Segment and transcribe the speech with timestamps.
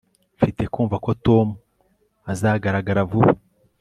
[0.37, 1.47] mfite kumva ko tom
[2.31, 3.31] azagaragara vuba